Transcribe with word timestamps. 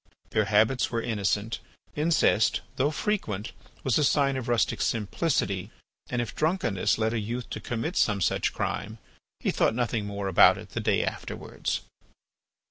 Their 0.31 0.45
habits 0.45 0.89
were 0.89 0.99
innocent. 1.03 1.59
Incest, 1.95 2.61
though 2.75 2.89
frequent, 2.89 3.51
was 3.83 3.99
a 3.99 4.03
sign 4.03 4.35
of 4.35 4.47
rustic 4.47 4.81
simplicity 4.81 5.69
and 6.09 6.23
if 6.23 6.33
drunkenness 6.33 6.97
led 6.97 7.13
a 7.13 7.19
youth 7.19 7.51
to 7.51 7.59
commit 7.59 7.95
some 7.95 8.19
such 8.19 8.51
crime 8.51 8.97
he 9.41 9.51
thought 9.51 9.75
nothing 9.75 10.07
more 10.07 10.27
about 10.27 10.57
it 10.57 10.69
the 10.69 10.79
day 10.79 11.03
afterwards. 11.05 11.81